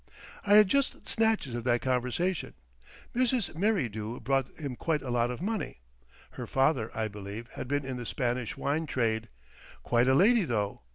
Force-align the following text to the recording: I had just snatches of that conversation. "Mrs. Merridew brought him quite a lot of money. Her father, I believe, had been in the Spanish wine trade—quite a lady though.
I 0.43 0.55
had 0.55 0.67
just 0.67 1.07
snatches 1.07 1.53
of 1.53 1.63
that 1.65 1.83
conversation. 1.83 2.55
"Mrs. 3.15 3.53
Merridew 3.53 4.19
brought 4.21 4.47
him 4.59 4.75
quite 4.75 5.03
a 5.03 5.11
lot 5.11 5.29
of 5.29 5.43
money. 5.43 5.81
Her 6.31 6.47
father, 6.47 6.89
I 6.97 7.07
believe, 7.07 7.49
had 7.49 7.67
been 7.67 7.85
in 7.85 7.97
the 7.97 8.05
Spanish 8.07 8.57
wine 8.57 8.87
trade—quite 8.87 10.07
a 10.07 10.15
lady 10.15 10.43
though. 10.43 10.81